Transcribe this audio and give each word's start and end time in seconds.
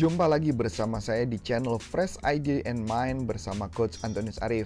Jumpa 0.00 0.24
lagi 0.24 0.48
bersama 0.48 0.96
saya 0.96 1.28
di 1.28 1.36
channel 1.36 1.76
Fresh 1.76 2.24
Idea 2.24 2.64
and 2.64 2.88
Mind 2.88 3.28
bersama 3.28 3.68
Coach 3.68 4.00
Antonius 4.00 4.40
Arif. 4.40 4.64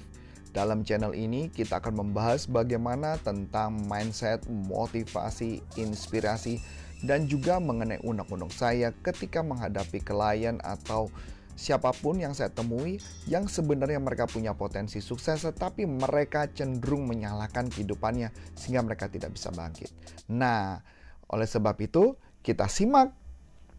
Dalam 0.55 0.87
channel 0.87 1.11
ini 1.11 1.51
kita 1.51 1.83
akan 1.83 2.07
membahas 2.07 2.47
bagaimana 2.47 3.19
tentang 3.19 3.83
mindset, 3.91 4.47
motivasi, 4.47 5.59
inspirasi, 5.75 6.63
dan 7.03 7.27
juga 7.27 7.59
mengenai 7.59 7.99
undang-undang 8.07 8.55
saya 8.55 8.95
ketika 9.03 9.43
menghadapi 9.43 10.07
klien 10.07 10.63
atau 10.63 11.11
siapa 11.59 11.91
pun 11.99 12.23
yang 12.23 12.31
saya 12.31 12.55
temui 12.55 13.03
yang 13.27 13.51
sebenarnya 13.51 13.99
mereka 13.99 14.31
punya 14.31 14.55
potensi 14.55 15.03
sukses 15.03 15.43
tetapi 15.43 15.83
mereka 15.83 16.47
cenderung 16.47 17.11
menyalahkan 17.11 17.75
kehidupannya 17.75 18.31
sehingga 18.55 18.87
mereka 18.87 19.11
tidak 19.11 19.35
bisa 19.35 19.51
bangkit. 19.51 19.91
Nah, 20.31 20.79
oleh 21.27 21.49
sebab 21.51 21.75
itu 21.83 22.15
kita 22.47 22.71
simak 22.71 23.24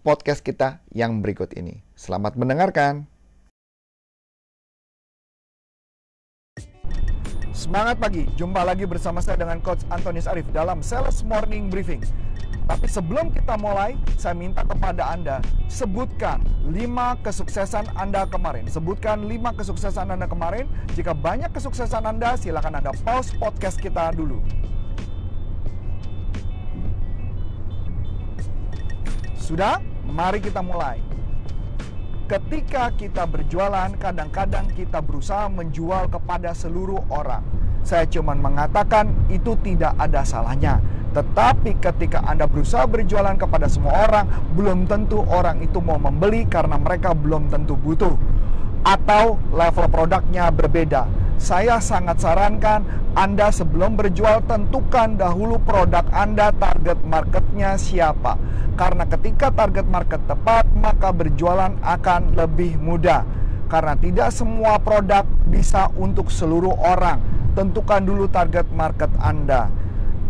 podcast 0.05 0.45
kita 0.45 0.85
yang 0.93 1.25
berikut 1.25 1.49
ini. 1.57 1.81
Selamat 1.97 2.37
mendengarkan. 2.37 3.09
Semangat 7.49 7.97
pagi, 7.97 8.29
jumpa 8.37 8.61
lagi 8.61 8.85
bersama 8.85 9.17
saya 9.17 9.41
dengan 9.41 9.57
Coach 9.65 9.81
Antonius 9.89 10.29
Arif 10.29 10.45
dalam 10.53 10.85
Sales 10.85 11.25
Morning 11.25 11.73
Briefing. 11.73 12.05
Tapi 12.69 12.85
sebelum 12.85 13.33
kita 13.33 13.57
mulai, 13.57 13.97
saya 14.21 14.37
minta 14.37 14.61
kepada 14.61 15.09
Anda, 15.09 15.41
sebutkan 15.65 16.45
5 16.69 17.25
kesuksesan 17.25 17.89
Anda 17.97 18.29
kemarin. 18.29 18.69
Sebutkan 18.69 19.25
5 19.25 19.57
kesuksesan 19.57 20.13
Anda 20.13 20.29
kemarin. 20.29 20.69
Jika 20.93 21.17
banyak 21.17 21.49
kesuksesan 21.49 22.05
Anda, 22.05 22.37
silakan 22.37 22.77
Anda 22.77 22.93
pause 23.01 23.33
podcast 23.41 23.81
kita 23.81 24.13
dulu. 24.13 24.45
Sudah? 29.41 29.94
Mari 30.05 30.39
kita 30.39 30.61
mulai. 30.61 31.01
Ketika 32.25 32.89
kita 32.97 33.29
berjualan, 33.29 33.93
kadang-kadang 34.01 34.69
kita 34.73 34.97
berusaha 35.01 35.45
menjual 35.49 36.09
kepada 36.09 36.57
seluruh 36.57 37.01
orang. 37.09 37.45
Saya 37.85 38.09
cuma 38.09 38.33
mengatakan 38.33 39.13
itu 39.29 39.53
tidak 39.61 39.93
ada 40.01 40.25
salahnya. 40.25 40.81
Tetapi 41.13 41.77
ketika 41.77 42.25
Anda 42.25 42.49
berusaha 42.49 42.89
berjualan 42.89 43.37
kepada 43.37 43.69
semua 43.69 44.09
orang, 44.09 44.25
belum 44.57 44.89
tentu 44.89 45.21
orang 45.29 45.61
itu 45.61 45.77
mau 45.77 46.01
membeli 46.01 46.49
karena 46.49 46.81
mereka 46.81 47.13
belum 47.13 47.53
tentu 47.53 47.77
butuh. 47.77 48.17
Atau 48.85 49.37
level 49.53 49.85
produknya 49.89 50.49
berbeda. 50.49 51.24
Saya 51.35 51.83
sangat 51.83 52.23
sarankan 52.23 52.87
Anda 53.13 53.51
sebelum 53.51 53.99
berjual 53.99 54.43
tentukan 54.47 55.19
dahulu 55.19 55.59
produk 55.59 56.07
Anda 56.15 56.55
target 56.55 57.03
marketnya 57.03 57.75
siapa 57.75 58.39
karena 58.75 59.07
ketika 59.07 59.55
target 59.55 59.87
market 59.87 60.19
tepat, 60.27 60.67
maka 60.75 61.15
berjualan 61.15 61.79
akan 61.79 62.35
lebih 62.35 62.75
mudah. 62.75 63.23
Karena 63.71 63.95
tidak 63.95 64.35
semua 64.35 64.75
produk 64.83 65.23
bisa 65.47 65.87
untuk 65.95 66.27
seluruh 66.27 66.75
orang. 66.83 67.23
Tentukan 67.55 68.03
dulu 68.03 68.27
target 68.27 68.67
market 68.75 69.07
Anda. 69.23 69.71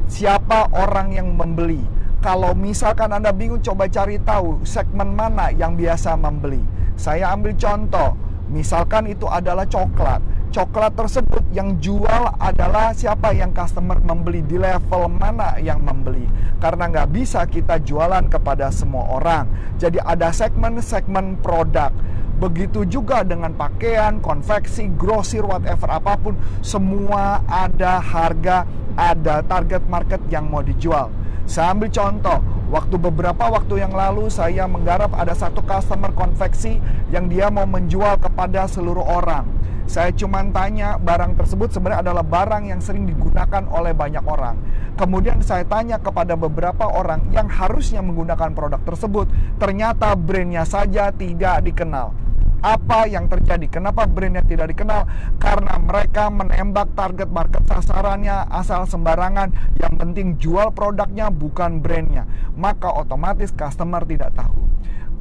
Siapa 0.05 0.69
orang 0.77 1.09
yang 1.17 1.33
membeli? 1.33 1.81
Kalau 2.21 2.53
misalkan 2.53 3.17
Anda 3.17 3.33
bingung, 3.33 3.65
coba 3.65 3.89
cari 3.89 4.21
tahu 4.21 4.61
segmen 4.61 5.17
mana 5.17 5.49
yang 5.49 5.73
biasa 5.73 6.13
membeli. 6.13 6.61
Saya 6.93 7.33
ambil 7.33 7.57
contoh, 7.57 8.13
misalkan 8.53 9.09
itu 9.09 9.25
adalah 9.25 9.65
coklat 9.65 10.21
coklat 10.55 10.95
tersebut 10.95 11.43
yang 11.51 11.75
jual 11.83 12.31
adalah 12.39 12.95
siapa 12.95 13.35
yang 13.35 13.51
customer 13.51 13.99
membeli 13.99 14.39
di 14.39 14.55
level 14.55 15.11
mana 15.11 15.59
yang 15.59 15.83
membeli. 15.83 16.23
Karena 16.63 16.87
nggak 16.87 17.11
bisa 17.11 17.43
kita 17.43 17.83
jualan 17.83 18.31
kepada 18.31 18.71
semua 18.71 19.03
orang. 19.19 19.51
Jadi 19.75 19.99
ada 19.99 20.31
segmen-segmen 20.31 21.43
produk. 21.43 21.91
Begitu 22.39 22.87
juga 22.87 23.27
dengan 23.27 23.51
pakaian, 23.51 24.23
konveksi, 24.23 24.87
grosir, 24.95 25.43
whatever 25.43 25.91
apa 25.91 26.15
pun 26.15 26.39
semua 26.63 27.43
ada 27.51 27.99
harga, 27.99 28.63
ada 28.95 29.43
target 29.43 29.83
market 29.91 30.23
yang 30.31 30.47
mau 30.47 30.63
dijual. 30.63 31.11
Saya 31.43 31.75
ambil 31.75 31.91
contoh 31.91 32.39
Waktu 32.75 32.99
beberapa 32.99 33.47
waktu 33.47 33.87
yang 33.87 33.95
lalu 33.95 34.27
saya 34.27 34.67
menggarap 34.67 35.15
ada 35.15 35.31
satu 35.31 35.63
customer 35.63 36.11
konveksi 36.11 36.83
yang 37.07 37.31
dia 37.31 37.47
mau 37.47 37.63
menjual 37.63 38.19
kepada 38.19 38.67
seluruh 38.67 39.15
orang. 39.15 39.47
Saya 39.87 40.11
cuma 40.11 40.43
tanya 40.51 40.99
barang 40.99 41.39
tersebut 41.39 41.71
sebenarnya 41.71 42.03
adalah 42.03 42.27
barang 42.27 42.67
yang 42.67 42.83
sering 42.83 43.07
digunakan 43.07 43.63
oleh 43.71 43.95
banyak 43.95 44.27
orang. 44.27 44.59
Kemudian 44.99 45.39
saya 45.39 45.63
tanya 45.63 46.03
kepada 46.03 46.35
beberapa 46.35 46.83
orang 46.91 47.31
yang 47.31 47.47
harusnya 47.47 48.03
menggunakan 48.03 48.51
produk 48.51 48.83
tersebut, 48.83 49.31
ternyata 49.55 50.11
brandnya 50.19 50.67
saja 50.67 51.15
tidak 51.15 51.63
dikenal. 51.63 52.24
Apa 52.65 53.05
yang 53.05 53.29
terjadi? 53.29 53.69
Kenapa 53.69 54.09
brandnya 54.09 54.41
tidak 54.41 54.73
dikenal? 54.73 55.05
Karena 55.37 55.77
mereka 55.77 56.33
menembak 56.33 56.97
target 56.97 57.29
market 57.29 57.61
sasarannya 57.69 58.49
asal 58.49 58.89
sembarangan. 58.89 59.53
Yang 59.77 59.93
penting 60.01 60.27
jual 60.41 60.73
produknya 60.73 61.29
bukan 61.29 61.77
brandnya. 61.77 62.25
Maka 62.57 62.89
otomatis 62.89 63.53
customer 63.53 64.01
tidak 64.09 64.33
tahu. 64.33 64.65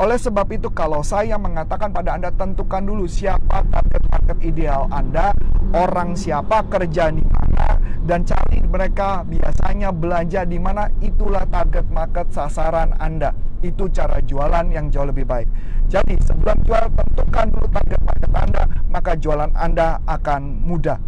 Oleh 0.00 0.16
sebab 0.16 0.48
itu 0.56 0.72
kalau 0.72 1.04
saya 1.04 1.36
mengatakan 1.36 1.92
pada 1.92 2.16
Anda 2.16 2.32
tentukan 2.32 2.82
dulu 2.82 3.04
siapa 3.04 3.62
target 3.68 4.02
market 4.08 4.38
ideal 4.42 4.88
Anda, 4.90 5.30
orang 5.70 6.18
siapa, 6.18 6.66
kerja 6.66 7.14
di 7.14 7.22
mana 7.22 7.78
dan 8.04 8.26
cari 8.26 8.60
mereka 8.66 9.24
biasanya 9.24 9.88
belanja 9.94 10.44
di 10.44 10.58
mana 10.60 10.92
itulah 11.00 11.46
target 11.48 11.88
market 11.94 12.26
sasaran 12.34 12.92
Anda. 12.98 13.32
Itu 13.64 13.88
cara 13.88 14.20
jualan 14.20 14.68
yang 14.68 14.92
jauh 14.92 15.08
lebih 15.08 15.24
baik. 15.24 15.48
Jadi 15.88 16.20
sebelum 16.20 16.60
jual 16.68 16.84
tentukan 16.92 17.48
dulu 17.48 17.66
target 17.72 18.00
market 18.04 18.32
Anda, 18.36 18.62
maka 18.92 19.16
jualan 19.16 19.50
Anda 19.56 20.04
akan 20.04 20.68
mudah. 20.68 21.00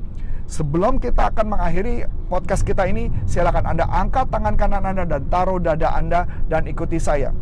Sebelum 0.47 1.03
kita 1.03 1.34
akan 1.34 1.59
mengakhiri 1.59 2.06
podcast 2.31 2.62
kita 2.62 2.87
ini, 2.87 3.12
silakan 3.27 3.66
Anda 3.66 3.84
angkat 3.91 4.31
tangan 4.31 4.55
kanan 4.55 4.89
Anda 4.89 5.05
dan 5.05 5.27
taruh 5.27 5.59
dada 5.59 5.91
Anda 5.93 6.25
dan 6.47 6.65
ikuti 6.71 6.97
saya. 6.97 7.34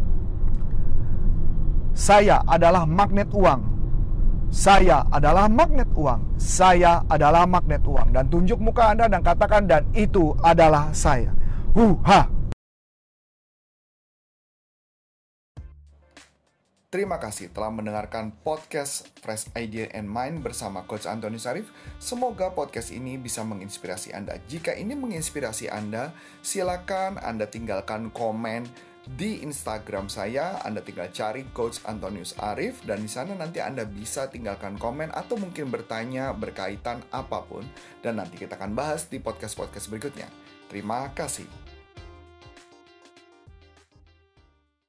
Saya 1.94 2.42
adalah 2.48 2.88
magnet 2.88 3.30
uang. 3.30 3.60
Saya 4.50 5.06
adalah 5.14 5.46
magnet 5.46 5.86
uang. 5.94 6.38
Saya 6.40 7.04
adalah 7.06 7.46
magnet 7.46 7.86
uang. 7.86 8.10
Dan 8.10 8.26
tunjuk 8.32 8.58
muka 8.58 8.90
Anda 8.90 9.06
dan 9.06 9.22
katakan 9.22 9.68
dan 9.70 9.86
itu 9.94 10.34
adalah 10.42 10.90
saya. 10.90 11.30
Huha. 11.76 12.43
Terima 16.94 17.18
kasih 17.18 17.50
telah 17.50 17.74
mendengarkan 17.74 18.30
podcast 18.46 19.10
Fresh 19.18 19.50
Idea 19.58 19.90
and 19.98 20.06
Mind 20.06 20.46
bersama 20.46 20.86
Coach 20.86 21.10
Antoni 21.10 21.42
Sarif. 21.42 21.66
Semoga 21.98 22.54
podcast 22.54 22.94
ini 22.94 23.18
bisa 23.18 23.42
menginspirasi 23.42 24.14
Anda. 24.14 24.38
Jika 24.46 24.78
ini 24.78 24.94
menginspirasi 24.94 25.74
Anda, 25.74 26.14
silakan 26.38 27.18
Anda 27.18 27.50
tinggalkan 27.50 28.14
komen 28.14 28.70
di 29.10 29.42
Instagram 29.42 30.06
saya 30.06 30.62
Anda 30.62 30.86
tinggal 30.86 31.10
cari 31.10 31.42
Coach 31.50 31.82
Antonius 31.82 32.38
Arif 32.38 32.86
dan 32.86 33.02
di 33.02 33.10
sana 33.10 33.34
nanti 33.34 33.58
Anda 33.58 33.82
bisa 33.90 34.30
tinggalkan 34.30 34.78
komen 34.78 35.10
atau 35.10 35.34
mungkin 35.34 35.74
bertanya 35.74 36.30
berkaitan 36.30 37.02
apa 37.10 37.42
pun 37.42 37.66
dan 38.06 38.22
nanti 38.22 38.38
kita 38.38 38.54
akan 38.54 38.70
bahas 38.70 39.10
di 39.10 39.18
podcast-podcast 39.18 39.90
berikutnya. 39.90 40.30
Terima 40.70 41.10
kasih. 41.10 41.73